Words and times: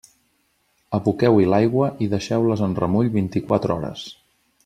Aboqueu-hi 0.99 1.45
l'aigua 1.55 1.91
i 2.07 2.09
deixeu-les 2.15 2.65
en 2.69 2.75
remull 2.81 3.13
vint-i-quatre 3.19 3.77
hores. 3.77 4.09